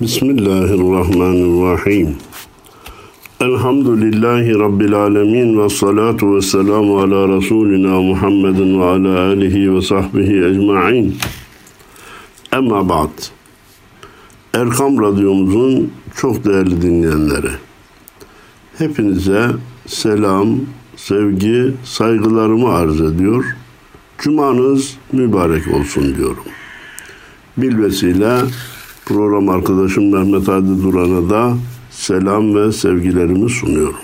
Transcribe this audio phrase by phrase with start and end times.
[0.00, 2.16] Bismillahirrahmanirrahim.
[3.40, 10.44] Elhamdülillahi Rabbil alemin ve salatu ve selamu ala Resulina Muhammedin ve ala alihi ve sahbihi
[10.44, 11.16] ecma'in.
[12.52, 13.08] Emma ba'd.
[14.54, 17.50] Erkam Radyomuzun çok değerli dinleyenleri.
[18.78, 19.50] Hepinize
[19.86, 20.60] selam,
[20.96, 23.44] sevgi, saygılarımı arz ediyor.
[24.18, 26.44] Cumanız mübarek olsun diyorum.
[27.56, 28.40] Bilvesile
[29.10, 31.56] program arkadaşım Mehmet Hadi Duran'a da
[31.90, 34.00] selam ve sevgilerimi sunuyorum.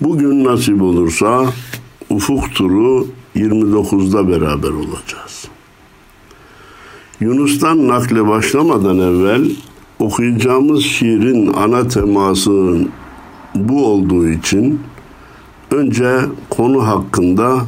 [0.00, 1.46] Bugün nasip olursa
[2.10, 3.06] Ufuk Turu
[3.36, 5.48] 29'da beraber olacağız.
[7.20, 9.50] Yunus'tan nakle başlamadan evvel
[9.98, 12.78] okuyacağımız şiirin ana teması
[13.54, 14.80] bu olduğu için
[15.70, 16.20] önce
[16.50, 17.66] konu hakkında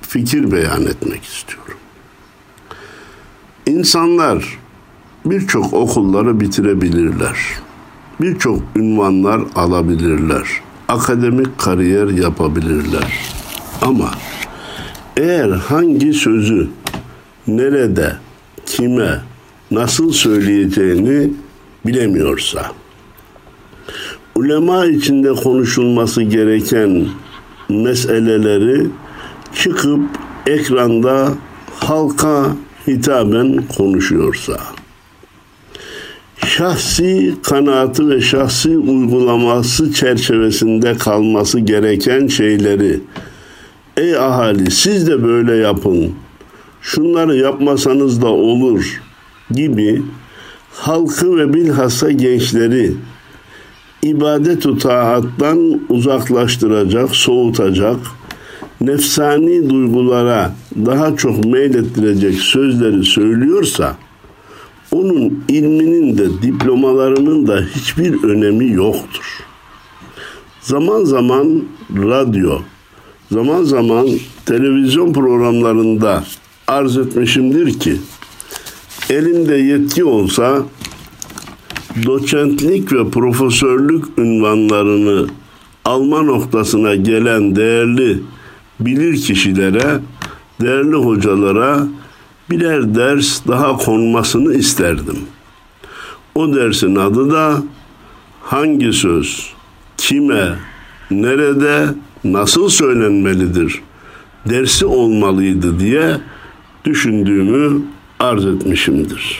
[0.00, 1.83] fikir beyan etmek istiyorum.
[3.66, 4.58] İnsanlar
[5.24, 7.36] birçok okulları bitirebilirler.
[8.20, 10.42] Birçok ünvanlar alabilirler.
[10.88, 13.20] Akademik kariyer yapabilirler.
[13.82, 14.10] Ama
[15.16, 16.68] eğer hangi sözü
[17.46, 18.12] nerede,
[18.66, 19.20] kime,
[19.70, 21.30] nasıl söyleyeceğini
[21.86, 22.72] bilemiyorsa,
[24.34, 27.06] ulema içinde konuşulması gereken
[27.68, 28.86] meseleleri
[29.54, 30.00] çıkıp
[30.46, 31.32] ekranda
[31.80, 32.46] halka
[32.86, 34.60] hitaben konuşuyorsa,
[36.46, 43.00] şahsi kanaatı ve şahsi uygulaması çerçevesinde kalması gereken şeyleri,
[43.96, 46.12] ey ahali siz de böyle yapın,
[46.80, 49.02] şunları yapmasanız da olur
[49.50, 50.02] gibi
[50.72, 52.92] halkı ve bilhassa gençleri
[54.02, 57.96] ibadet-u taattan uzaklaştıracak, soğutacak,
[58.86, 60.52] nefsani duygulara
[60.86, 63.96] daha çok meylettirecek sözleri söylüyorsa
[64.92, 69.44] onun ilminin de diplomalarının da hiçbir önemi yoktur.
[70.60, 71.62] Zaman zaman
[71.96, 72.58] radyo,
[73.32, 74.08] zaman zaman
[74.46, 76.24] televizyon programlarında
[76.66, 77.96] arz etmişimdir ki
[79.10, 80.62] elimde yetki olsa
[82.06, 85.26] doçentlik ve profesörlük ünvanlarını
[85.84, 88.20] alma noktasına gelen değerli
[88.80, 90.00] bilir kişilere,
[90.60, 91.86] değerli hocalara
[92.50, 95.18] birer ders daha konmasını isterdim.
[96.34, 97.62] O dersin adı da
[98.42, 99.52] hangi söz,
[99.96, 100.54] kime,
[101.10, 101.86] nerede,
[102.24, 103.80] nasıl söylenmelidir
[104.48, 106.16] dersi olmalıydı diye
[106.84, 107.82] düşündüğümü
[108.20, 109.38] arz etmişimdir.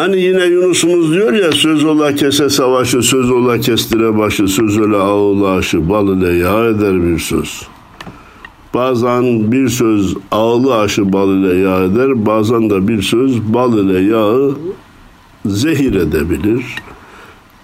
[0.00, 4.96] Hani yine Yunus'umuz diyor ya söz ola kese savaşı, söz ola kestire başı, söz ola
[4.96, 7.62] ağıla aşı, bal ile yağ eder bir söz.
[8.74, 14.00] Bazen bir söz ağlı aşı bal ile yağ eder, bazen de bir söz bal ile
[14.00, 14.58] yağı
[15.46, 16.64] zehir edebilir.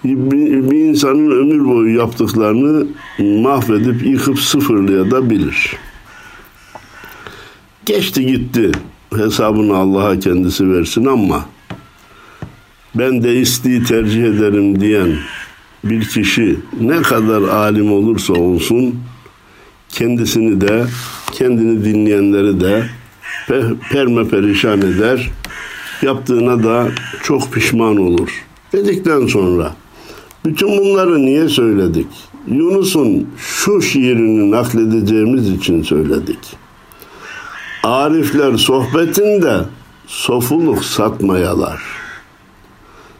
[0.03, 2.87] Bir, bir insanın ömür boyu yaptıklarını
[3.19, 5.77] mahvedip yıkıp sıfırlayabilir.
[7.85, 8.71] Geçti gitti.
[9.15, 11.45] Hesabını Allah'a kendisi versin ama
[12.95, 15.17] ben deistiği tercih ederim diyen
[15.83, 18.95] bir kişi ne kadar alim olursa olsun
[19.89, 20.85] kendisini de
[21.31, 22.83] kendini dinleyenleri de
[23.91, 25.31] perme perişan eder.
[26.01, 26.87] Yaptığına da
[27.23, 28.45] çok pişman olur.
[28.73, 29.75] Dedikten sonra
[30.45, 32.07] bütün bunları niye söyledik?
[32.47, 36.39] Yunus'un şu şiirini nakledeceğimiz için söyledik.
[37.83, 39.57] Arifler sohbetinde
[40.07, 41.96] sofuluk satmayalar.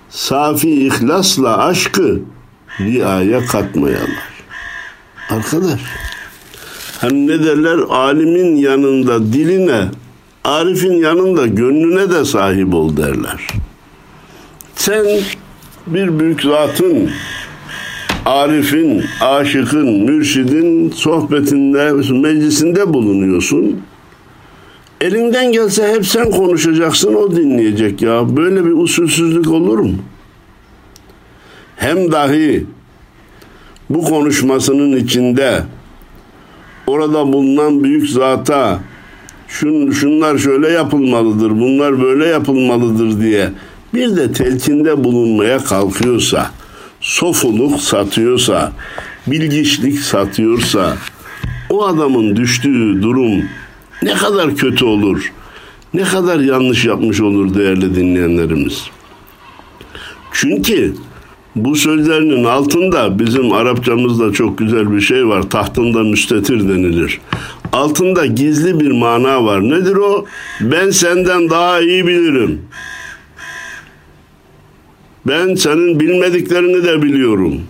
[0.10, 2.20] Safi ihlasla aşkı
[2.80, 4.28] riaya katmayalar.
[5.30, 5.82] Arkadaş,
[6.98, 9.86] hani ne derler alimin yanında diline,
[10.44, 13.48] arifin yanında gönlüne de sahip ol derler.
[14.76, 15.06] Sen
[15.88, 17.10] bir büyük zatın,
[18.26, 23.82] arifin, aşıkın, mürşidin sohbetinde, meclisinde bulunuyorsun.
[25.02, 28.38] Elinden gelse hep sen konuşacaksın, o dinleyecek ya.
[28.38, 29.96] Böyle bir usulsüzlük olur mu?
[31.76, 32.66] Hem dahi
[33.90, 35.64] bu konuşmasının içinde
[36.88, 38.80] orada bulunan büyük zata
[39.48, 43.50] şun, şunlar şöyle yapılmalıdır, bunlar böyle yapılmalıdır diye
[43.94, 46.52] bir de telkinde bulunmaya kalkıyorsa,
[47.02, 48.72] sofuluk satıyorsa,
[49.28, 50.98] bilgiçlik satıyorsa,
[51.70, 53.44] o adamın düştüğü durum
[54.04, 55.34] ne kadar kötü olur,
[55.94, 58.84] ne kadar yanlış yapmış olur değerli dinleyenlerimiz.
[60.32, 60.96] Çünkü
[61.56, 65.50] bu sözlerinin altında bizim Arapçamızda çok güzel bir şey var.
[65.50, 67.22] Tahtında müstetir denilir.
[67.74, 69.62] altında gizli bir mana var.
[69.62, 70.26] Nedir o?
[70.62, 72.62] Ben senden daha iyi bilirim.
[75.28, 77.62] Ben senin bilmediklerini de biliyorum.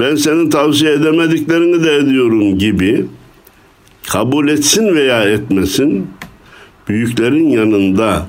[0.00, 3.06] Ben senin tavsiye edemediklerini de ediyorum gibi
[4.08, 6.06] kabul etsin veya etmesin
[6.88, 8.26] büyüklerin yanında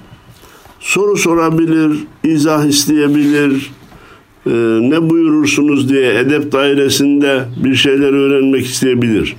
[0.79, 3.71] soru sorabilir, izah isteyebilir,
[4.45, 9.35] e, ne buyurursunuz diye edep dairesinde bir şeyler öğrenmek isteyebilir.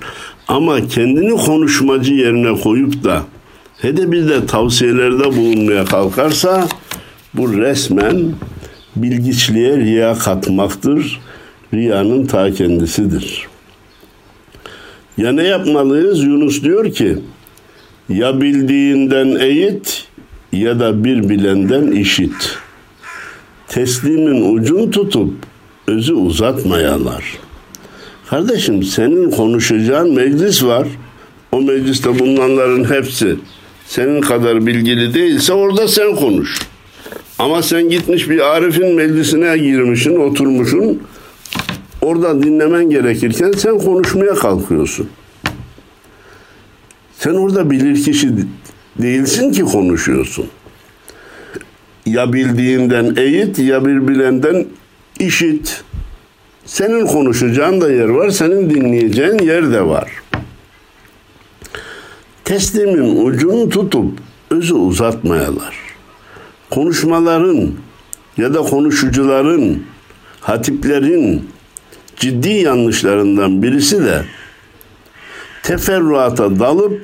[0.47, 3.23] Ama kendini konuşmacı yerine koyup da
[3.81, 6.67] hede bir de tavsiyelerde bulunmaya kalkarsa
[7.33, 8.33] bu resmen
[8.95, 11.19] bilgiçliğe riya katmaktır.
[11.73, 13.47] Riyanın ta kendisidir.
[15.17, 16.23] Ya ne yapmalıyız?
[16.23, 17.17] Yunus diyor ki
[18.09, 20.07] ya bildiğinden eğit
[20.53, 22.57] ya da bir bilenden işit.
[23.67, 25.33] Teslimin ucun tutup
[25.87, 27.23] özü uzatmayalar.
[28.29, 30.87] Kardeşim senin konuşacağın meclis var.
[31.51, 33.35] O mecliste bulunanların hepsi
[33.87, 36.59] senin kadar bilgili değilse orada sen konuş.
[37.39, 41.01] Ama sen gitmiş bir Arif'in meclisine girmişsin, oturmuşsun.
[42.05, 45.09] Orada dinlemen gerekirken sen konuşmaya kalkıyorsun.
[47.17, 48.31] Sen orada bilir kişi
[49.01, 50.47] değilsin ki konuşuyorsun.
[52.05, 54.65] Ya bildiğinden eğit ya bir bilenden
[55.19, 55.83] işit.
[56.65, 60.11] Senin konuşacağın da yer var, senin dinleyeceğin yer de var.
[62.43, 64.19] Teslimin ucunu tutup
[64.49, 65.75] özü uzatmayalar.
[66.69, 67.71] Konuşmaların
[68.37, 69.83] ya da konuşucuların,
[70.41, 71.54] hatiplerin
[72.15, 74.25] ciddi yanlışlarından birisi de
[75.63, 77.01] teferruata dalıp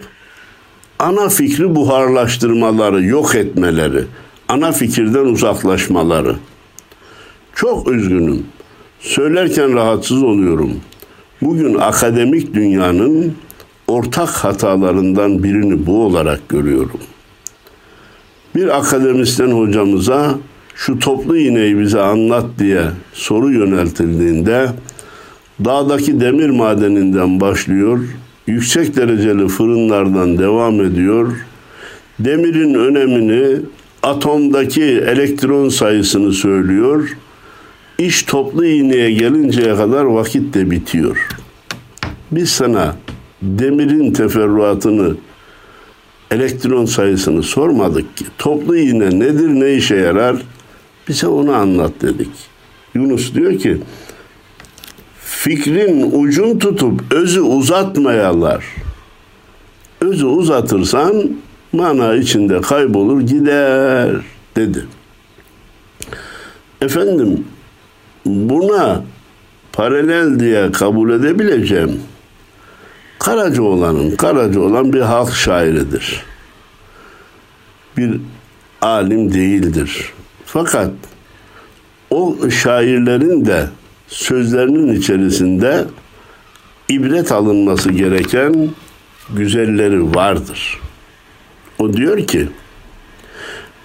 [0.99, 4.03] ana fikri buharlaştırmaları, yok etmeleri,
[4.47, 6.35] ana fikirden uzaklaşmaları.
[7.55, 8.45] Çok üzgünüm.
[8.99, 10.71] Söylerken rahatsız oluyorum.
[11.41, 13.35] Bugün akademik dünyanın
[13.87, 16.99] ortak hatalarından birini bu olarak görüyorum.
[18.55, 20.35] Bir akademisyen hocamıza
[20.75, 22.83] şu toplu iğneyi bize anlat diye
[23.13, 24.69] soru yöneltildiğinde
[25.65, 27.99] dağdaki demir madeninden başlıyor,
[28.47, 31.33] yüksek dereceli fırınlardan devam ediyor.
[32.19, 33.59] Demirin önemini,
[34.03, 37.17] atomdaki elektron sayısını söylüyor.
[37.97, 41.27] İş toplu iğneye gelinceye kadar vakit de bitiyor.
[42.31, 42.95] Biz sana
[43.41, 45.15] demirin teferruatını,
[46.31, 48.25] elektron sayısını sormadık ki.
[48.37, 50.35] Toplu iğne nedir, ne işe yarar?
[51.07, 52.29] Bize onu anlat dedik.
[52.95, 53.77] Yunus diyor ki,
[55.41, 58.65] fikrin ucun tutup özü uzatmayalar.
[60.01, 61.31] Özü uzatırsan
[61.73, 64.15] mana içinde kaybolur gider
[64.55, 64.85] dedi.
[66.81, 67.45] Efendim
[68.25, 69.03] buna
[69.73, 72.01] paralel diye kabul edebileceğim
[73.19, 76.25] Karacaoğlan'ın Karacaoğlan bir halk şairidir.
[77.97, 78.19] Bir
[78.81, 80.13] alim değildir.
[80.45, 80.91] Fakat
[82.09, 83.67] o şairlerin de
[84.11, 85.85] sözlerinin içerisinde
[86.89, 88.69] ibret alınması gereken
[89.35, 90.79] güzelleri vardır.
[91.79, 92.47] O diyor ki,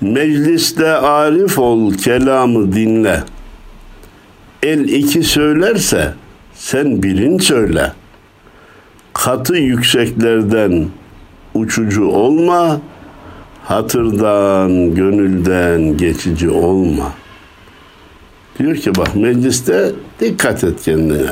[0.01, 3.23] Mecliste arif ol, kelamı dinle.
[4.63, 6.15] El iki söylerse,
[6.55, 7.93] sen birin söyle.
[9.13, 10.89] Katı yükseklerden
[11.55, 12.81] uçucu olma,
[13.65, 17.26] hatırdan, gönülden geçici olma.''
[18.59, 21.31] Diyor ki bak mecliste dikkat et kendine.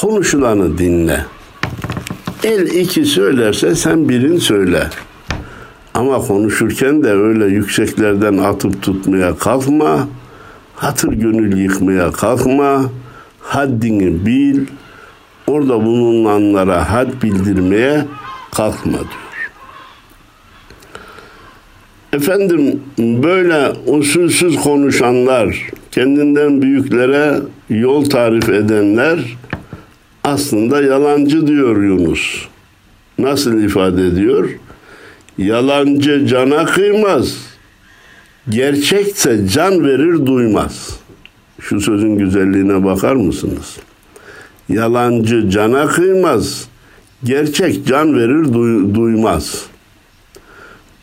[0.00, 1.24] Konuşulanı dinle.
[2.44, 4.90] El iki söylerse sen birin söyle.
[5.94, 10.08] Ama konuşurken de öyle yükseklerden atıp tutmaya kalkma.
[10.74, 12.82] Hatır gönül yıkmaya kalkma.
[13.40, 14.66] Haddini bil.
[15.46, 18.06] Orada bulunanlara had bildirmeye
[18.52, 19.25] kalkma diyor.
[22.16, 27.38] Efendim böyle usulsüz konuşanlar, kendinden büyüklere
[27.70, 29.36] yol tarif edenler
[30.24, 32.46] aslında yalancı diyor Yunus.
[33.18, 34.50] Nasıl ifade ediyor?
[35.38, 37.36] Yalancı cana kıymaz.
[38.48, 41.00] Gerçekse can verir duymaz.
[41.60, 43.76] Şu sözün güzelliğine bakar mısınız?
[44.68, 46.68] Yalancı cana kıymaz.
[47.24, 49.75] Gerçek can verir duy- duymaz.''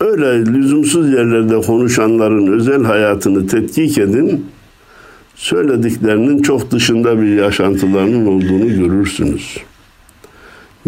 [0.03, 4.45] Öyle lüzumsuz yerlerde konuşanların özel hayatını tetkik edin.
[5.35, 9.57] Söylediklerinin çok dışında bir yaşantılarının olduğunu görürsünüz.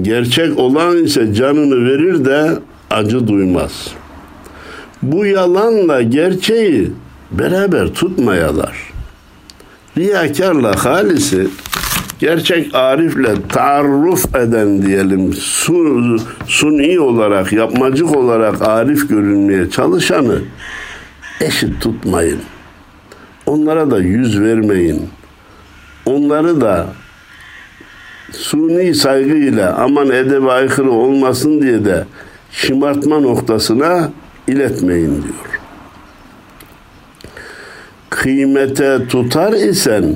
[0.02, 3.88] Gerçek olan ise canını verir de acı duymaz.
[5.02, 6.92] Bu yalanla gerçeği
[7.32, 8.94] beraber tutmayalar.
[9.98, 11.48] Riyakarla halisi
[12.20, 20.42] gerçek arifle taarruf eden diyelim, sun, suni olarak, yapmacık olarak arif görünmeye çalışanı
[21.42, 22.40] eşit tutmayın.
[23.46, 25.10] Onlara da yüz vermeyin.
[26.06, 26.88] Onları da
[28.32, 32.06] suni saygıyla aman edebe aykırı olmasın diye de
[32.52, 34.12] şımartma noktasına
[34.48, 35.60] iletmeyin diyor.
[38.10, 40.16] Kıymete tutar isen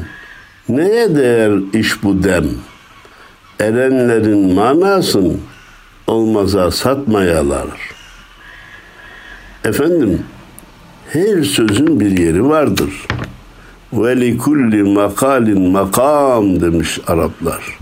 [0.69, 2.45] neye değer iş bu dem?
[3.59, 5.41] Erenlerin manasın
[6.07, 7.67] olmaza satmayalar.
[9.65, 10.23] Efendim,
[11.13, 12.89] her sözün bir yeri vardır.
[13.93, 17.77] Ve li kulli makalin makam demiş Araplar.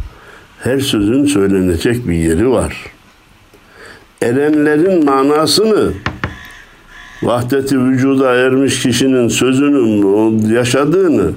[0.59, 2.85] Her sözün söylenecek bir yeri var.
[4.21, 5.93] Erenlerin manasını
[7.23, 11.31] vahdeti vücuda ermiş kişinin sözünün yaşadığını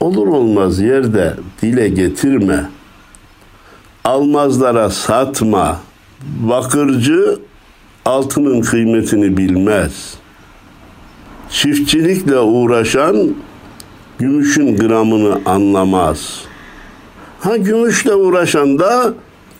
[0.00, 2.64] olur olmaz yerde dile getirme.
[4.04, 5.80] Almazlara satma.
[6.40, 7.38] Bakırcı
[8.04, 10.14] altının kıymetini bilmez.
[11.50, 13.34] Çiftçilikle uğraşan
[14.18, 16.40] gümüşün gramını anlamaz.
[17.40, 19.14] Ha gümüşle uğraşan da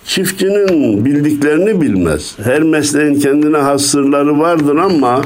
[0.05, 2.37] çiftçinin bildiklerini bilmez.
[2.45, 5.23] Her mesleğin kendine has sırları vardır ama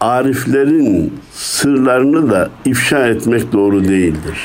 [0.00, 4.38] ariflerin sırlarını da ifşa etmek doğru değildir.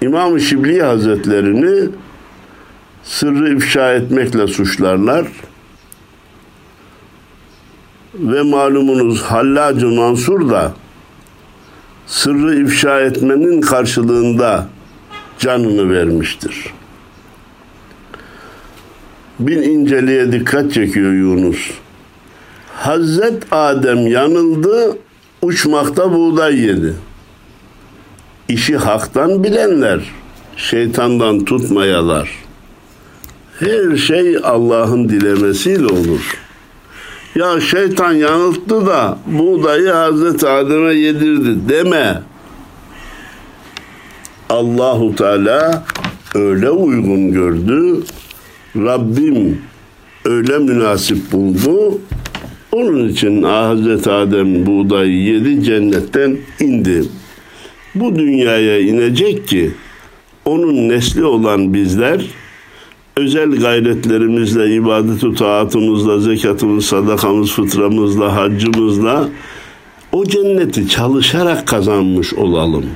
[0.00, 1.90] İmam-ı Şibli Hazretlerini
[3.04, 5.26] sırrı ifşa etmekle suçlarlar.
[8.14, 10.72] Ve malumunuz Hallacı Mansur da
[12.06, 14.66] sırrı ifşa etmenin karşılığında
[15.38, 16.72] canını vermiştir.
[19.38, 21.70] Bir inceliğe dikkat çekiyor Yunus.
[22.78, 24.98] Hazret Adem yanıldı,
[25.42, 26.94] uçmakta buğday yedi.
[28.48, 30.00] İşi haktan bilenler,
[30.56, 32.30] şeytandan tutmayalar.
[33.58, 36.38] Her şey Allah'ın dilemesiyle olur.
[37.34, 42.22] Ya şeytan yanılttı da buğdayı Hazreti Adem'e yedirdi deme.
[44.50, 45.84] Allahu Teala
[46.34, 48.02] öyle uygun gördü.
[48.76, 49.62] Rabbim
[50.24, 51.98] öyle münasip buldu.
[52.72, 57.04] Onun için Hazreti Adem buğdayı yedi cennetten indi.
[57.94, 59.70] Bu dünyaya inecek ki
[60.44, 62.24] onun nesli olan bizler
[63.16, 69.28] özel gayretlerimizle, ibadet-i taatımızla, zekatımız, sadakamız, fıtramızla, haccımızla
[70.12, 72.86] o cenneti çalışarak kazanmış olalım.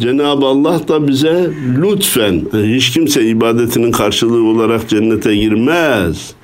[0.00, 1.50] Cenab-ı Allah da bize
[1.82, 6.34] lütfen, hiç kimse ibadetinin karşılığı olarak cennete girmez.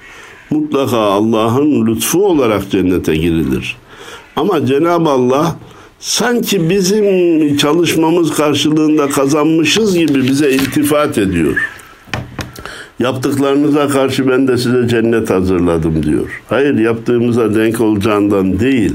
[0.53, 3.77] Mutlaka Allah'ın lütfu olarak cennete girilir.
[4.37, 5.57] Ama Cenab-ı Allah
[5.99, 11.57] sanki bizim çalışmamız karşılığında kazanmışız gibi bize iltifat ediyor.
[12.99, 16.43] Yaptıklarınıza karşı ben de size cennet hazırladım diyor.
[16.49, 18.95] Hayır yaptığımıza denk olacağından değil.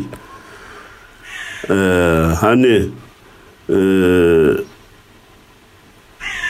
[1.69, 1.73] Ee,
[2.39, 2.81] hani
[3.69, 3.73] e,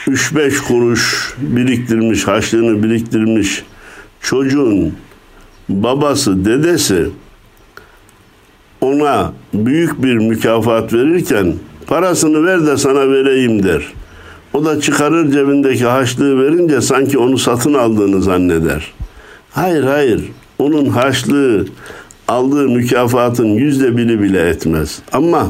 [0.08, 3.64] 3-5 kuruş biriktirmiş, haçlığını biriktirmiş
[4.28, 4.94] çocuğun
[5.70, 7.10] babası, dedesi
[8.82, 11.54] ona büyük bir mükafat verirken
[11.88, 13.94] parasını ver de sana vereyim der.
[14.54, 18.94] O da çıkarır cebindeki haçlığı verince sanki onu satın aldığını zanneder.
[19.52, 20.24] Hayır hayır
[20.60, 21.66] onun haçlığı
[22.28, 25.00] aldığı mükafatın yüzde biri bile etmez.
[25.12, 25.48] Ama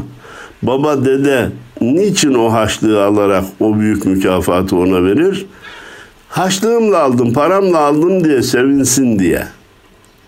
[0.62, 1.50] baba dede
[1.82, 5.46] niçin o haçlığı alarak o büyük mükafatı ona verir?
[6.30, 9.44] Haçlığımla aldım, paramla aldım diye sevinsin diye.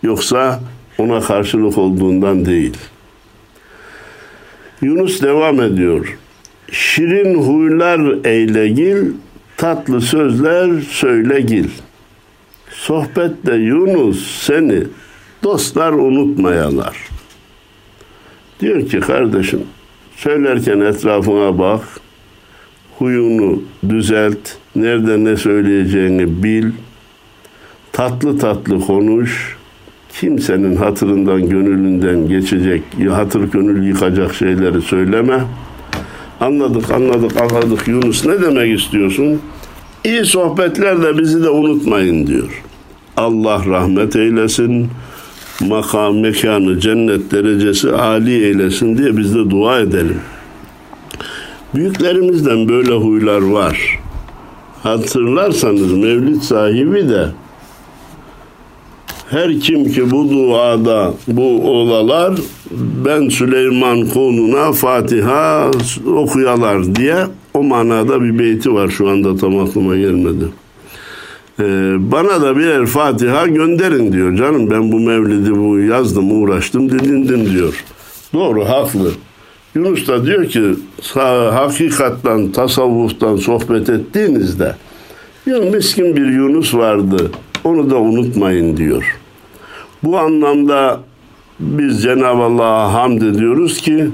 [0.03, 0.59] Yoksa
[0.97, 2.77] ona karşılık olduğundan değil.
[4.81, 6.17] Yunus devam ediyor.
[6.71, 9.11] Şirin huylar eyle gil,
[9.57, 11.69] tatlı sözler söyle gil.
[12.69, 14.83] Sohbette Yunus seni
[15.43, 16.97] dostlar unutmayalar.
[18.59, 19.63] Diyor ki kardeşim
[20.15, 21.81] söylerken etrafına bak,
[22.97, 26.71] huyunu düzelt, nerede ne söyleyeceğini bil,
[27.91, 29.57] tatlı tatlı konuş,
[30.19, 35.43] kimsenin hatırından, gönlünden geçecek, hatır gönül yıkacak şeyleri söyleme.
[36.39, 39.41] Anladık, anladık, anladık Yunus ne demek istiyorsun?
[40.03, 42.63] İyi sohbetlerle bizi de unutmayın diyor.
[43.17, 44.87] Allah rahmet eylesin,
[45.61, 50.19] makam, mekanı, cennet derecesi âli eylesin diye biz de dua edelim.
[51.75, 53.99] Büyüklerimizden böyle huylar var.
[54.83, 57.29] Hatırlarsanız Mevlid sahibi de
[59.29, 62.33] Her kim ki bu duada bu olalar
[63.05, 65.71] ben Süleyman konuna Fatiha
[66.15, 67.15] okuyalar diye
[67.53, 70.45] o manada bir beyti var şu anda tam aklıma gelmedi.
[71.59, 71.63] Ee,
[72.11, 77.83] bana da birer Fatiha gönderin diyor canım ben bu mevlidi bu yazdım uğraştım didindim diyor.
[78.33, 79.11] Doğru haklı.
[79.75, 80.61] Yunus da diyor ki
[81.53, 84.75] hakikattan tasavvuftan sohbet ettiğinizde
[85.47, 87.31] bir miskin bir Yunus vardı
[87.63, 89.19] onu da unutmayın diyor.
[90.03, 90.99] Bu anlamda
[91.59, 94.09] biz Cenab-ı Allah'a hamd ediyoruz ki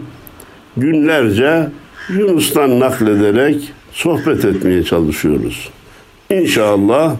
[0.77, 1.69] günlerce
[2.09, 5.69] Yunus'tan naklederek sohbet etmeye çalışıyoruz.
[6.29, 7.15] İnşallah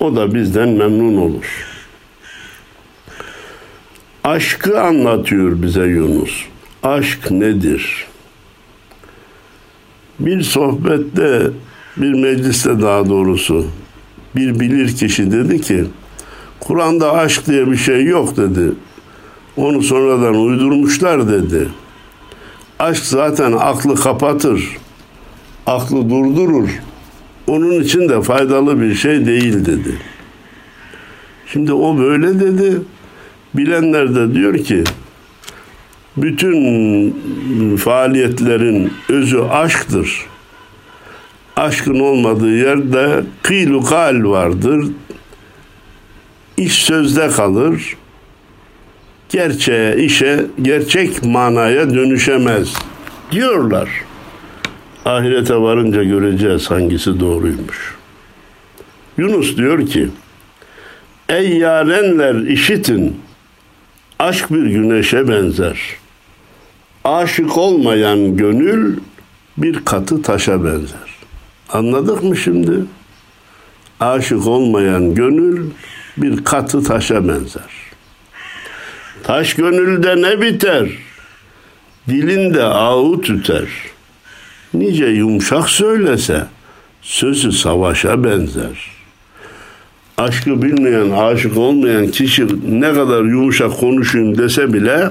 [0.00, 1.66] o da bizden memnun olur.
[4.24, 6.46] Aşkı anlatıyor bize Yunus.
[6.82, 8.06] Aşk nedir?
[10.20, 11.50] Bir sohbette,
[11.96, 13.66] bir mecliste daha doğrusu
[14.36, 15.84] bir bilir kişi dedi ki
[16.60, 18.72] Kur'an'da aşk diye bir şey yok dedi.
[19.56, 21.68] Onu sonradan uydurmuşlar dedi.
[22.78, 24.76] Aşk zaten aklı kapatır.
[25.66, 26.68] Aklı durdurur.
[27.46, 29.98] Onun için de faydalı bir şey değil dedi.
[31.52, 32.80] Şimdi o böyle dedi.
[33.54, 34.84] Bilenler de diyor ki
[36.16, 40.26] bütün faaliyetlerin özü aşktır.
[41.56, 44.86] Aşkın olmadığı yerde kıylu kal vardır.
[46.56, 47.96] İş sözde kalır.
[49.28, 52.74] Gerçeğe, işe, gerçek manaya dönüşemez
[53.32, 53.88] diyorlar.
[55.04, 57.94] Ahirete varınca göreceğiz hangisi doğruymuş.
[59.18, 60.08] Yunus diyor ki,
[61.28, 63.20] Ey yarenler işitin,
[64.18, 65.96] aşk bir güneşe benzer.
[67.06, 68.96] Aşık olmayan gönül
[69.56, 71.16] bir katı taşa benzer.
[71.72, 72.72] Anladık mı şimdi?
[74.00, 75.70] Aşık olmayan gönül
[76.16, 77.70] bir katı taşa benzer.
[79.22, 80.88] Taş gönülde ne biter?
[82.08, 83.68] Dilinde ağı tüter.
[84.74, 86.46] Nice yumuşak söylese
[87.02, 88.90] sözü savaşa benzer.
[90.18, 92.46] Aşkı bilmeyen, aşık olmayan kişi
[92.80, 95.10] ne kadar yumuşak konuşayım dese bile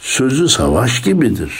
[0.00, 1.52] sözü savaş gibidir.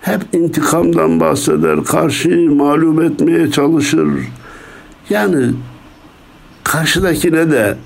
[0.00, 4.08] Hep intikamdan bahseder, karşıyı mağlup etmeye çalışır.
[5.10, 5.52] Yani
[6.64, 7.76] karşıdakine de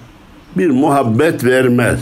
[0.57, 2.01] bir muhabbet vermez.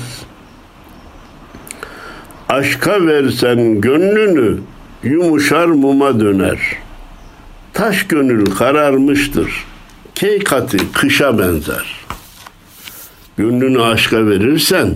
[2.49, 4.59] Aşka versen gönlünü
[5.03, 6.59] yumuşar muma döner.
[7.73, 9.65] Taş gönül kararmıştır.
[10.15, 12.07] Keykati kışa benzer.
[13.37, 14.95] Gönlünü aşka verirsen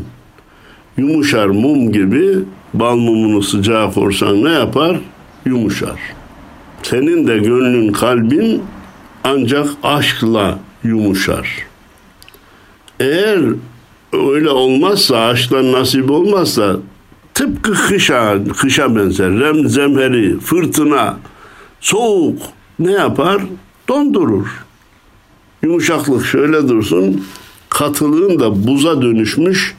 [0.98, 2.38] yumuşar mum gibi
[2.74, 5.00] bal mumunu sıcağa korsan ne yapar?
[5.46, 6.00] Yumuşar.
[6.82, 8.62] Senin de gönlün kalbin
[9.24, 11.66] ancak aşkla yumuşar.
[13.00, 13.40] Eğer
[14.12, 16.76] öyle olmazsa, aşktan nasip olmazsa
[17.34, 19.30] tıpkı kışa, kışa benzer.
[19.30, 21.16] Rem zemheri, fırtına,
[21.80, 22.38] soğuk
[22.78, 23.42] ne yapar?
[23.88, 24.64] Dondurur.
[25.62, 27.24] Yumuşaklık şöyle dursun,
[27.68, 29.76] katılığın da buza dönüşmüş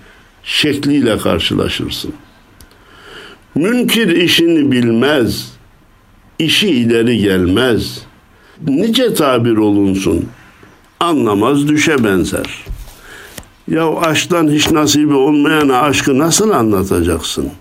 [0.50, 2.14] şekliyle karşılaşırsın.
[3.56, 5.54] Münkir işini bilmez,
[6.40, 8.02] işi ileri gelmez.
[8.68, 10.26] Nice tabir olunsun,
[11.00, 12.66] anlamaz düşe benzer.
[13.68, 17.52] Ya aşktan hiç nasibi olmayana aşkı nasıl anlatacaksın?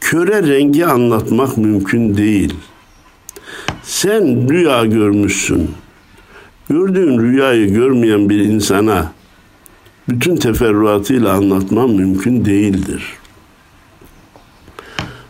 [0.00, 2.54] Köre rengi anlatmak mümkün değil.
[3.82, 5.70] Sen rüya görmüşsün.
[6.68, 9.12] Gördüğün rüyayı görmeyen bir insana
[10.08, 13.02] bütün teferruatıyla anlatmam mümkün değildir.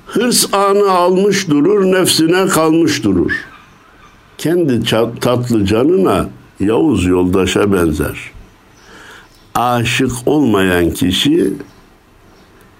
[0.06, 3.32] Hırs anı almış durur, nefsine kalmış durur.
[4.38, 4.82] Kendi
[5.20, 6.28] tatlı canına
[6.60, 8.30] Yavuz yoldaşa benzer.
[9.54, 11.52] Aşık olmayan kişi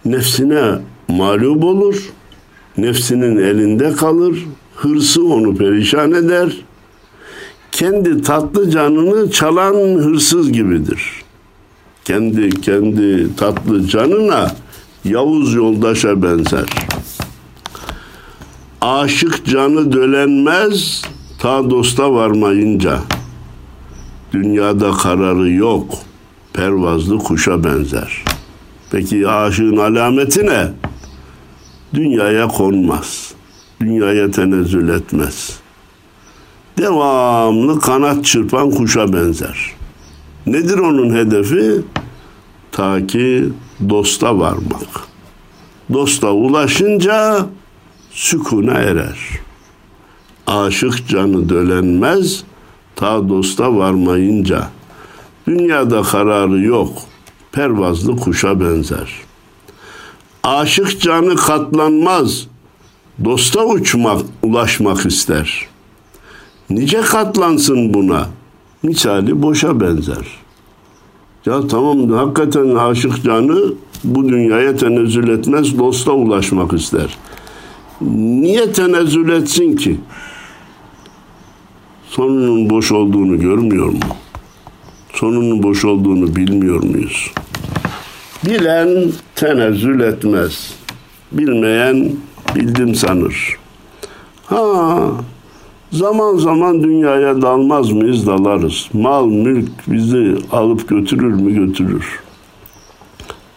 [0.05, 0.79] nefsine
[1.09, 2.11] mağlup olur,
[2.79, 6.57] nefsinin elinde kalır, hırsı onu perişan eder,
[7.73, 11.23] kendi tatlı canını çalan hırsız gibidir.
[12.05, 14.51] Kendi kendi tatlı canına
[15.05, 16.69] Yavuz yoldaşa benzer.
[18.81, 21.03] Aşık canı dölenmez
[21.39, 22.99] ta dosta varmayınca.
[24.33, 25.95] Dünyada kararı yok,
[26.53, 28.25] pervazlı kuşa benzer.
[28.91, 30.69] Peki aşığın alameti ne?
[31.95, 33.35] Dünyaya konmaz,
[33.81, 35.63] dünyaya tenezzül etmez.''
[36.79, 39.71] devamlı kanat çırpan kuşa benzer.
[40.47, 41.83] Nedir onun hedefi?
[42.73, 43.49] Ta ki
[43.89, 45.09] dosta varmak.
[45.93, 47.47] Dosta ulaşınca
[48.11, 49.19] sükuna erer.
[50.47, 52.45] Aşık canı dölenmez
[52.97, 54.69] ta dosta varmayınca.
[55.47, 56.93] Dünyada kararı yok,
[57.53, 59.13] pervazlı kuşa benzer.
[60.43, 62.47] Aşık canı katlanmaz,
[63.25, 65.67] dosta uçmak, ulaşmak ister.
[66.71, 68.29] Nice katlansın buna,
[68.83, 70.27] misali boşa benzer.
[71.47, 73.75] Ya tamam hakikaten aşık canı
[74.05, 77.19] bu dünyaya tenezzül etmez, dosta ulaşmak ister.
[78.11, 80.01] Niye tenezzül etsin ki?
[82.09, 83.99] Sonunun boş olduğunu görmüyor mu?
[85.13, 87.31] Sonunun boş olduğunu bilmiyor muyuz?
[88.45, 90.75] Bilen tenezzül etmez.
[91.33, 92.13] Bilmeyen
[92.55, 93.57] bildim sanır.
[94.47, 94.99] Ha,
[95.93, 98.27] zaman zaman dünyaya dalmaz mıyız?
[98.27, 98.89] Dalarız.
[98.93, 101.67] Mal, mülk bizi alıp götürür mü?
[101.67, 102.21] Götürür.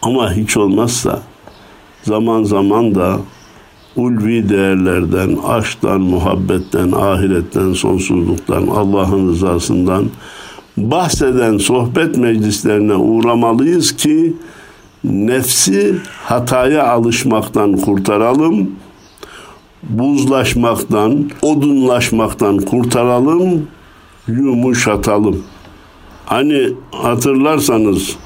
[0.02, 1.22] Ama hiç olmazsa
[2.02, 3.18] zaman zaman da
[3.96, 10.06] ulvi değerlerden, aşktan, muhabbetten, ahiretten, sonsuzluktan, Allah'ın rızasından
[10.76, 14.36] bahseden sohbet meclislerine uğramalıyız ki
[15.04, 15.94] nefsi
[16.24, 18.70] hataya alışmaktan kurtaralım,
[19.88, 23.66] buzlaşmaktan, odunlaşmaktan kurtaralım,
[24.28, 25.42] yumuşatalım.
[26.26, 28.16] Hani hatırlarsanız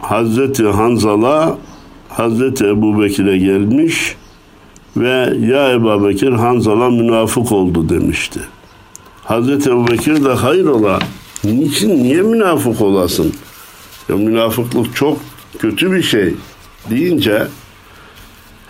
[0.00, 1.58] Hazreti Hanzala
[2.08, 4.16] Hazreti Ebu Bekir'e gelmiş
[4.96, 8.40] ve ya Ebu Bekir Hanzala münafık oldu demişti.
[9.24, 10.98] Hazreti Ebu Bekir de hayrola
[11.44, 13.32] niçin niye münafık olasın?
[14.08, 15.18] Ya münafıklık çok
[15.58, 16.34] kötü bir şey
[16.90, 17.46] deyince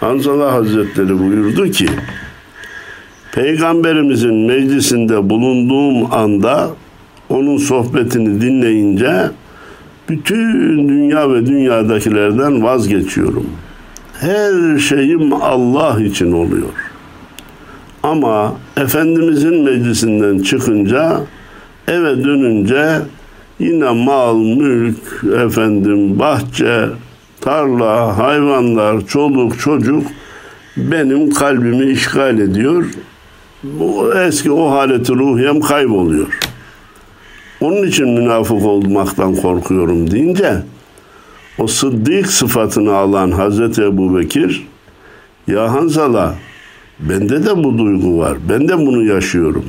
[0.02, 1.86] Hanzala Hazretleri buyurdu ki
[3.32, 6.70] Peygamberimizin meclisinde bulunduğum anda
[7.28, 9.30] onun sohbetini dinleyince
[10.08, 13.46] bütün dünya ve dünyadakilerden vazgeçiyorum.
[14.20, 16.72] Her şeyim Allah için oluyor.
[18.02, 21.20] Ama Efendimizin meclisinden çıkınca
[21.88, 22.98] eve dönünce
[23.58, 26.88] yine mal, mülk, efendim, bahçe,
[27.42, 30.06] tarla, hayvanlar, çoluk, çocuk
[30.76, 32.84] benim kalbimi işgal ediyor.
[33.62, 36.38] Bu eski o haleti ruhiyem kayboluyor.
[37.60, 40.62] Onun için münafık olmaktan korkuyorum deyince
[41.58, 44.66] o sıddık sıfatını alan Hazreti Ebu Bekir
[45.46, 46.34] ya Hanzala
[47.00, 48.38] bende de bu duygu var.
[48.48, 49.64] Ben de bunu yaşıyorum.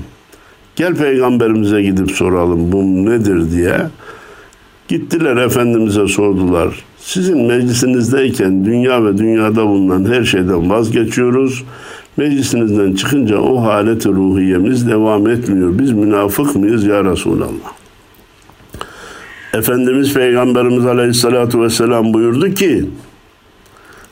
[0.76, 3.78] Gel peygamberimize gidip soralım bu nedir diye.
[4.88, 6.84] Gittiler Efendimiz'e sordular.
[6.98, 11.64] Sizin meclisinizdeyken dünya ve dünyada bulunan her şeyden vazgeçiyoruz.
[12.18, 15.80] Meclisinizden çıkınca o haleti ruhiyemiz devam etmiyor.
[15.80, 17.74] Biz münafık mıyız ya Resulallah?
[19.54, 22.86] Efendimiz Peygamberimiz Aleyhisselatü Vesselam buyurdu ki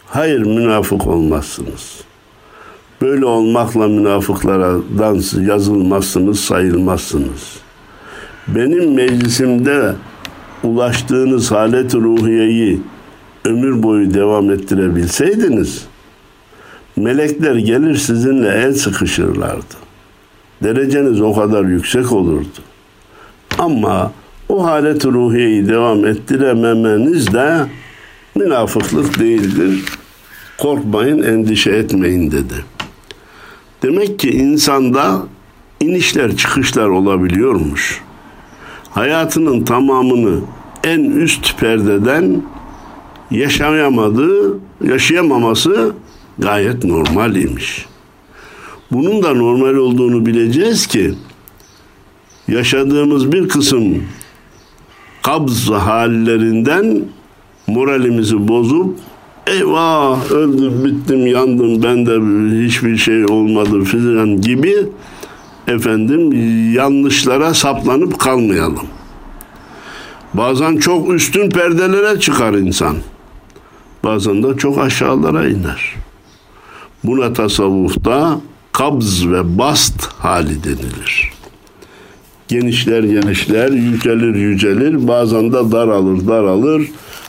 [0.06, 2.02] hayır münafık olmazsınız.
[3.02, 7.58] Böyle olmakla münafıklardan yazılmazsınız, sayılmazsınız.
[8.48, 9.94] Benim meclisimde
[10.64, 12.82] ulaştığınız halet ruhiyeyi
[13.46, 15.86] ömür boyu devam ettirebilseydiniz
[16.96, 19.76] melekler gelir sizinle el sıkışırlardı.
[20.64, 22.60] Dereceniz o kadar yüksek olurdu.
[23.60, 24.12] Ama
[24.50, 27.66] o halet ruhiyeyi devam ettirememeniz de
[28.36, 29.84] münafıklık değildir.
[30.58, 32.66] Korkmayın, endişe etmeyin dedi.
[33.84, 35.24] Demek ki insanda
[35.80, 38.02] inişler çıkışlar olabiliyormuş.
[38.92, 40.40] Hayatının tamamını
[40.84, 42.44] en üst perdeden
[43.32, 45.94] yaşayamadığı, yaşayamaması
[46.40, 47.86] gayet normal imiş.
[48.92, 51.14] Bunun da normal olduğunu bileceğiz ki
[52.48, 54.04] yaşadığımız bir kısım
[55.22, 57.02] kabz hallerinden
[57.68, 59.00] moralimizi bozup
[59.48, 62.12] eyvah öldüm bittim yandım bende
[62.66, 64.76] hiçbir şey olmadı filan gibi
[65.72, 66.32] efendim
[66.74, 68.88] yanlışlara saplanıp kalmayalım.
[70.34, 72.96] Bazen çok üstün perdelere çıkar insan.
[74.04, 75.96] Bazen de çok aşağılara iner.
[77.04, 81.32] Buna tasavvufta kabz ve bast hali denilir
[82.52, 86.88] genişler genişler, yücelir yücelir, bazen de daralır daralır.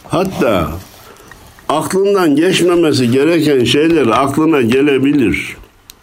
[0.09, 0.69] Hatta
[1.69, 5.57] aklından geçmemesi gereken şeyler aklına gelebilir.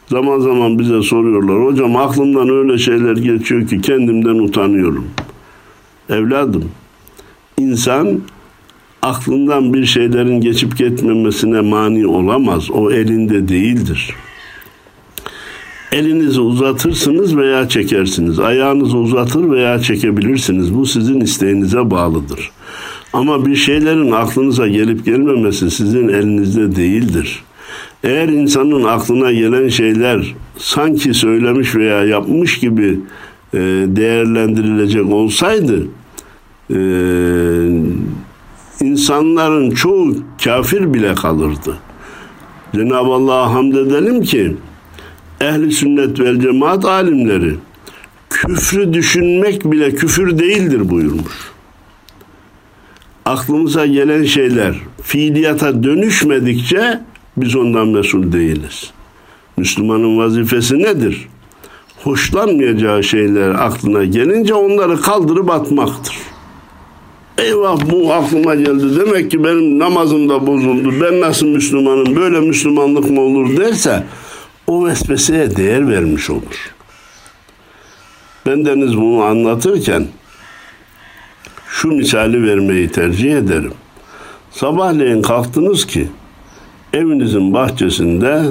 [0.10, 1.65] Zaman zaman bize soruyorlar.
[1.65, 5.06] Hocam aklımdan öyle şeyler geçiyor ki kendimden utanıyorum.
[6.10, 6.72] Evladım,
[7.58, 8.22] insan
[9.02, 12.72] aklından bir şeylerin geçip gitmemesine mani olamaz.
[12.72, 14.13] O elinde değildir.
[15.91, 18.39] Elinizi uzatırsınız veya çekersiniz.
[18.39, 20.76] Ayağınızı uzatır veya çekebilirsiniz.
[20.76, 22.52] Bu sizin isteğinize bağlıdır.
[23.13, 27.43] Ama bir şeylerin aklınıza gelip gelmemesi sizin elinizde değildir.
[28.04, 33.00] Eğer insanın aklına gelen şeyler sanki söylemiş veya yapmış gibi
[33.54, 33.58] e,
[33.88, 35.88] değerlendirilecek olsaydı
[36.70, 36.80] e,
[38.82, 41.78] insanların çoğu kafir bile kalırdı.
[42.76, 44.56] Cenab-ı Allah'a hamd edelim ki
[45.42, 47.56] ehli sünnet vel cemaat alimleri
[48.30, 51.52] küfrü düşünmek bile küfür değildir buyurmuş.
[53.26, 57.00] Aklımıza gelen şeyler fiiliyata dönüşmedikçe
[57.41, 58.91] biz ondan mesul değiliz.
[59.58, 61.28] Müslümanın vazifesi nedir?
[62.04, 66.15] Hoşlanmayacağı şeyler aklına gelince onları kaldırıp atmaktır.
[67.38, 68.99] Eyvah bu aklıma geldi.
[68.99, 70.93] Demek ki benim namazım da bozuldu.
[71.02, 72.15] Ben nasıl Müslümanım?
[72.15, 74.04] Böyle Müslümanlık mı olur derse
[74.67, 76.73] o vesveseye değer vermiş olur.
[78.45, 80.08] Ben deniz bunu anlatırken
[81.69, 83.73] şu misali vermeyi tercih ederim.
[84.52, 86.08] Sabahleyin kalktınız ki
[86.93, 88.43] evinizin bahçesinde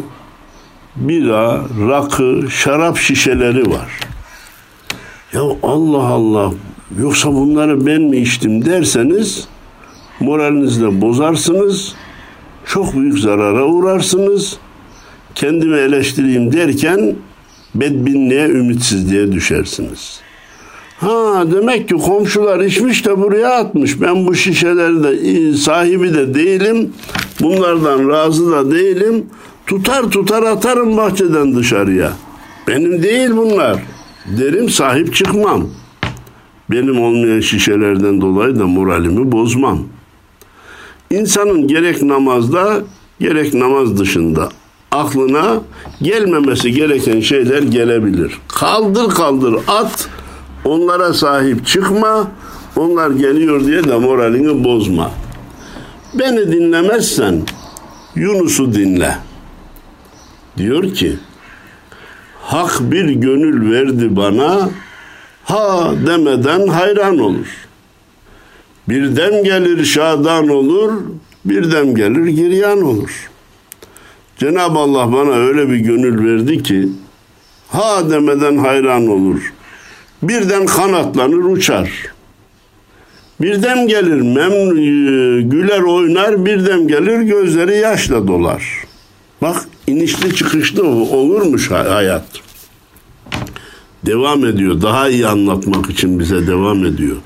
[0.96, 4.00] bira, rakı, şarap şişeleri var.
[5.32, 6.52] Ya Allah Allah
[6.98, 9.48] yoksa bunları ben mi içtim derseniz
[10.20, 11.94] moralinizi de bozarsınız.
[12.66, 14.56] Çok büyük zarara uğrarsınız.
[15.34, 17.16] Kendimi eleştireyim derken
[17.74, 20.20] bedbinliğe, ümitsizliğe düşersiniz.
[21.00, 24.00] Ha demek ki komşular içmiş de buraya atmış.
[24.00, 26.92] Ben bu şişeleri de sahibi de değilim.
[27.40, 29.26] Bunlardan razı da değilim.
[29.66, 32.12] Tutar tutar atarım bahçeden dışarıya.
[32.68, 33.82] Benim değil bunlar.
[34.38, 35.68] Derim sahip çıkmam.
[36.70, 39.78] Benim olmayan şişelerden dolayı da moralimi bozmam.
[41.10, 42.80] İnsanın gerek namazda
[43.20, 44.48] gerek namaz dışında
[44.90, 45.60] aklına
[46.02, 48.38] gelmemesi gereken şeyler gelebilir.
[48.48, 50.08] Kaldır kaldır at,
[50.64, 52.30] onlara sahip çıkma,
[52.76, 55.10] onlar geliyor diye de moralini bozma.
[56.14, 57.42] Beni dinlemezsen
[58.14, 59.18] Yunus'u dinle.
[60.56, 61.16] Diyor ki,
[62.42, 64.70] Hak bir gönül verdi bana,
[65.44, 67.66] ha demeden hayran olur.
[68.88, 70.92] Bir dem gelir şadan olur,
[71.44, 73.38] bir dem gelir giryan olur.''
[74.38, 76.88] Cenab-ı Allah bana öyle bir gönül verdi ki
[77.68, 79.52] ha demeden hayran olur.
[80.22, 81.90] Birden kanatlanır uçar.
[83.40, 88.84] Birden gelir memnun e, güler oynar, birden gelir gözleri yaşla dolar.
[89.42, 92.26] Bak inişli çıkışlı olurmuş hayat.
[94.06, 94.82] Devam ediyor.
[94.82, 97.16] Daha iyi anlatmak için bize devam ediyor.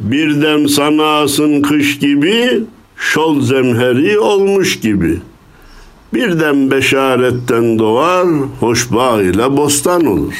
[0.00, 2.62] Birdem sanasın kış gibi,
[2.96, 5.34] şol zemheri olmuş gibi.''
[6.14, 8.26] Birden beşaretten doğar,
[8.60, 10.34] hoş bağ ile bostan olur.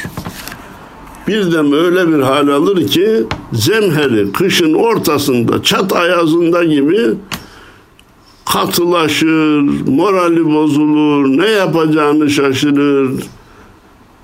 [1.28, 6.98] Birden öyle bir hal alır ki zemheri kışın ortasında çat ayazında gibi
[8.44, 13.22] katılaşır, morali bozulur, ne yapacağını şaşırır.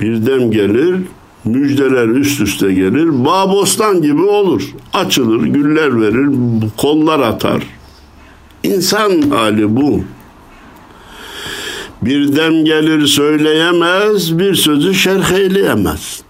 [0.01, 0.97] Birden gelir,
[1.45, 4.63] müjdeler üst üste gelir, bağ bostan gibi olur.
[4.93, 6.29] Açılır, güller verir,
[6.77, 7.63] kollar atar.
[8.63, 10.01] İnsan hali bu.
[12.03, 16.23] Bir dem gelir söyleyemez, bir sözü şerh eyleyemez.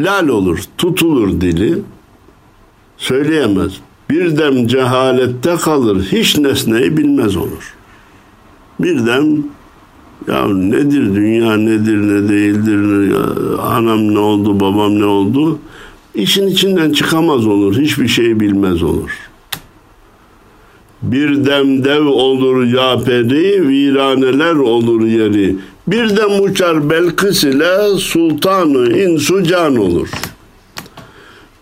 [0.00, 1.78] Lal olur, tutulur dili,
[2.96, 3.72] söyleyemez.
[4.10, 7.74] Bir dem cehalette kalır, hiç nesneyi bilmez olur.
[8.80, 9.44] Bir dem
[10.28, 15.58] ya nedir dünya nedir ne değildir ya, anam ne oldu babam ne oldu
[16.14, 19.10] işin içinden çıkamaz olur hiçbir şey bilmez olur
[21.02, 25.56] bir dem dev olur yaperi, viraneler olur yeri.
[25.86, 30.08] Bir dem uçar Belkıs ile sultanı insu can olur.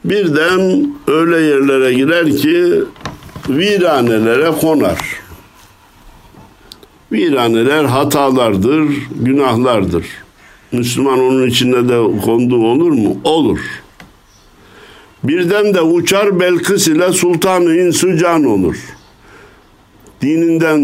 [0.05, 2.83] Bir dem öyle yerlere girer ki
[3.49, 4.99] viranelere konar.
[7.13, 8.89] Viraneler hatalardır,
[9.21, 10.07] günahlardır.
[10.73, 13.17] Müslüman onun içinde de konduğu olur mu?
[13.25, 13.59] Olur.
[15.25, 19.04] Birden de uçar Belkıs ile sultanı insu can olur.''
[20.25, 20.83] Dininden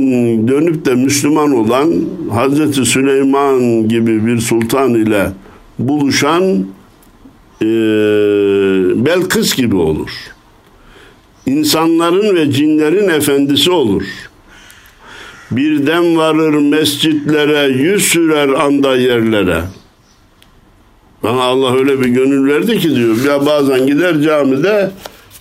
[0.48, 1.92] dönüp de Müslüman olan
[2.31, 5.33] Hazreti Süleyman gibi bir sultan ile
[5.79, 6.66] buluşan
[7.62, 7.66] e,
[9.05, 10.11] Belkıs gibi olur.
[11.46, 14.03] İnsanların ve cinlerin efendisi olur.
[15.50, 19.62] Birden varır mescitlere, yüz sürer anda yerlere.
[21.22, 23.24] Bana Allah öyle bir gönül verdi ki diyor.
[23.24, 24.90] Ya bazen gider camide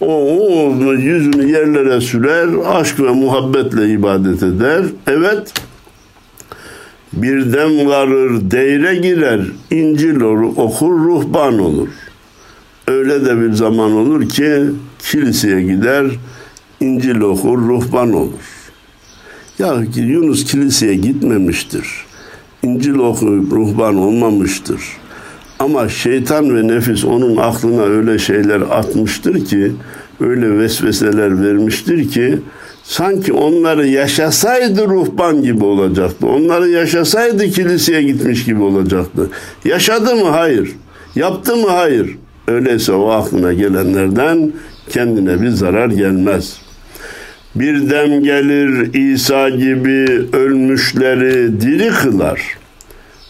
[0.01, 4.85] o yüzünü yerlere sürer, aşk ve muhabbetle ibadet eder.
[5.07, 5.53] Evet,
[7.13, 11.89] birden varır, deyre girer, İncil okur, ruhban olur.
[12.87, 14.65] Öyle de bir zaman olur ki
[14.99, 16.05] kiliseye gider,
[16.79, 18.59] İncil okur, ruhban olur.
[19.59, 21.87] Ya Yunus kiliseye gitmemiştir.
[22.63, 24.81] İncil okuyup ruhban olmamıştır.
[25.59, 29.71] Ama şeytan ve nefis onun aklına öyle şeyler atmıştır ki
[30.19, 32.39] öyle vesveseler vermiştir ki
[32.83, 36.27] sanki onları yaşasaydı ruhban gibi olacaktı.
[36.27, 39.29] Onları yaşasaydı kiliseye gitmiş gibi olacaktı.
[39.65, 40.29] Yaşadı mı?
[40.29, 40.71] Hayır.
[41.15, 41.67] Yaptı mı?
[41.69, 42.17] Hayır.
[42.47, 44.51] Öyleyse o aklına gelenlerden
[44.89, 46.57] kendine bir zarar gelmez.
[47.55, 52.41] Bir dem gelir İsa gibi ölmüşleri diri kılar.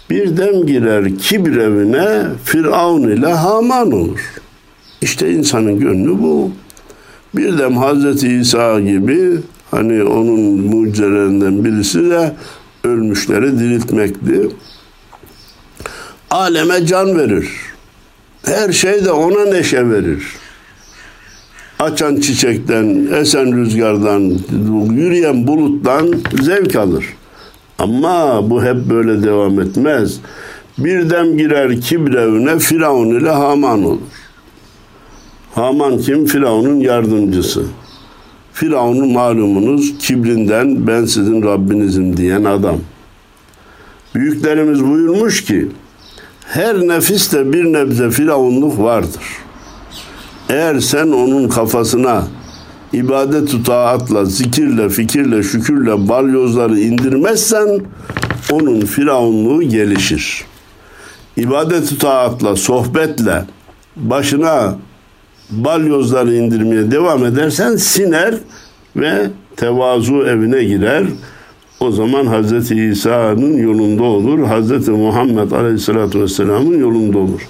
[0.10, 4.20] Bir dem girer kibir evine Firavun ile Haman olur.
[5.02, 6.52] İşte insanın gönlü bu.
[7.36, 9.38] Bir dem Hazreti İsa gibi
[9.72, 12.34] hani onun mucizelerinden birisi de
[12.84, 14.50] ölmüşleri diriltmekti.
[16.32, 17.50] Aleme can verir.
[18.46, 20.24] Her şey de ona neşe verir.
[21.80, 24.40] Açan çiçekten, esen rüzgardan,
[24.92, 27.06] yürüyen buluttan zevk alır.
[27.80, 30.20] Ama bu hep böyle devam etmez.
[30.78, 34.00] Bir dem girer kibrevine Firavun ile Haman olur.
[35.56, 36.26] Haman kim?
[36.26, 37.64] Firavun'un yardımcısı.
[38.54, 42.78] Firavun'un malumunuz kibrinden ben sizin Rabbinizim diyen adam.
[44.16, 45.68] Büyüklerimiz buyurmuş ki
[46.46, 49.24] her nefiste bir nebze firavunluk vardır.
[50.50, 52.28] Eğer sen onun kafasına
[52.94, 57.80] ibadet taatla, zikirle, fikirle, şükürle balyozları indirmezsen
[58.52, 60.46] onun firavunluğu gelişir.
[61.38, 63.46] İbadet taatla, sohbetle
[63.96, 64.76] başına
[65.52, 68.36] balyozları indirmeye devam edersen siner
[68.96, 71.04] ve tevazu evine girer.
[71.80, 72.72] O zaman Hz.
[72.72, 74.40] İsa'nın yolunda olur.
[74.40, 74.88] Hz.
[74.88, 77.42] Muhammed Aleyhisselatü Vesselam'ın yolunda olur.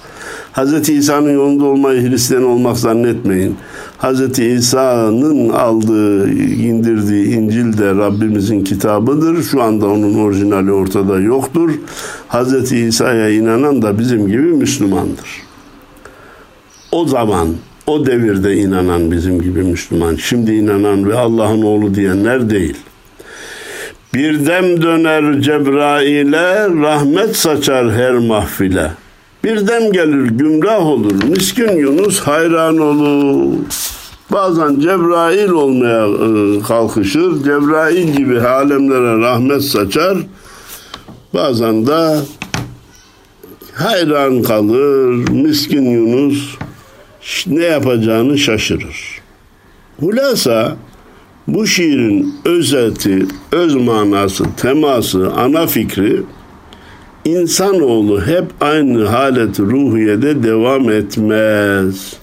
[0.54, 0.89] Hz.
[0.89, 3.56] İsa'nın yolunda olmayı Hristiyan olmak zannetmeyin.
[3.99, 4.39] Hz.
[4.39, 9.43] İsa'nın aldığı, indirdiği İncil de Rabbimizin kitabıdır.
[9.43, 11.69] Şu anda onun orijinali ortada yoktur.
[12.29, 12.71] Hz.
[12.71, 15.29] İsa'ya inanan da bizim gibi Müslümandır.
[16.91, 17.47] O zaman
[17.88, 22.77] o devirde inanan bizim gibi Müslüman, şimdi inanan ve Allah'ın oğlu diyenler değil.
[24.13, 28.91] Bir dem döner Cebrail'e, rahmet saçar her mahfile.
[29.43, 33.56] Bir dem gelir gümrah olur, miskin Yunus hayran olur.
[34.32, 40.17] Bazen Cebrail olmaya e, kalkışır, Cebrail gibi alemlere rahmet saçar.
[41.34, 42.19] Bazen de
[43.73, 46.56] hayran kalır, miskin Yunus
[47.47, 49.21] ne yapacağını şaşırır.
[49.99, 50.75] Hulasa
[51.47, 56.23] bu şiirin özeti, öz manası, teması, ana fikri
[57.25, 62.13] insanoğlu hep aynı halet ruhiyede devam etmez.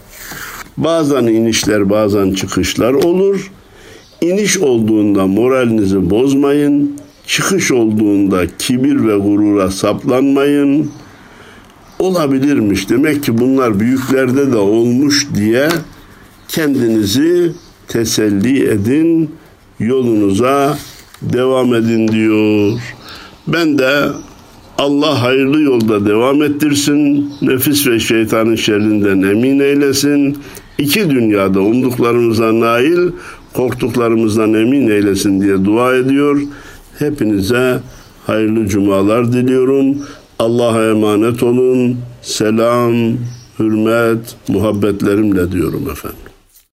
[0.77, 3.51] Bazen inişler, bazen çıkışlar olur.
[4.21, 6.97] İniş olduğunda moralinizi bozmayın.
[7.27, 10.91] Çıkış olduğunda kibir ve gurura saplanmayın
[11.99, 12.91] olabilirmiş.
[12.91, 15.69] Demek ki bunlar büyüklerde de olmuş diye
[16.49, 17.53] kendinizi
[17.89, 19.31] teselli edin,
[19.81, 20.79] yolunuza
[21.23, 22.81] devam edin diyor.
[23.47, 24.09] Ben de
[24.79, 30.39] Allah hayırlı yolda devam ettirsin, nefis ve şeytanın şerrinden emin eylesin.
[30.79, 33.11] İki dünyada umduklarımıza nail,
[33.55, 36.41] korktuklarımızdan emin eylesin diye dua ediyor.
[36.99, 37.81] Hepinize
[38.27, 39.97] hayırlı cumalar diliyorum.
[40.39, 41.97] Allah'a emanet olun.
[42.23, 42.95] Selam,
[43.59, 46.26] hürmet, muhabbetlerimle diyorum efendim.